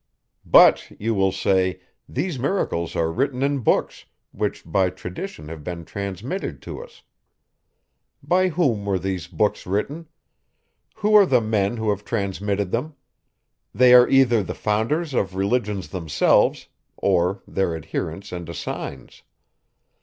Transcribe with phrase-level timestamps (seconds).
[0.47, 5.85] But, you will say, these miracles are written in books, which by tradition have been
[5.85, 7.03] transmitted to us.
[8.23, 10.07] By whom were these books written?
[10.95, 12.95] Who are the men who have transmitted them?
[13.75, 19.21] They are either the founders of religions themselves, or their adherents and assigns.